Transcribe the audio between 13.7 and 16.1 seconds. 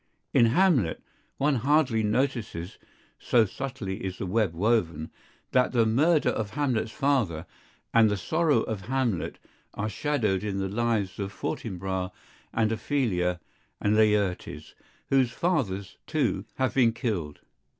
and Laertes, whose fathers,